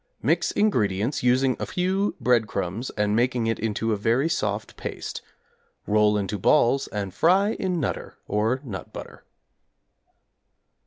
[0.23, 5.21] Mix ingredients, using a few breadcrumbs and making it into a very soft paste.
[5.85, 9.23] Roll into balls and fry in 'Nutter,' or nut butter.